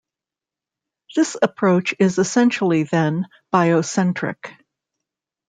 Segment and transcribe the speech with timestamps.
[1.15, 4.51] This approach is essentially then, bio-centric.